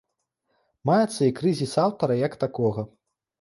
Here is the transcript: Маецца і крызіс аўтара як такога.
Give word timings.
Маецца 0.89 1.21
і 1.31 1.35
крызіс 1.41 1.75
аўтара 1.85 2.17
як 2.25 2.33
такога. 2.47 2.87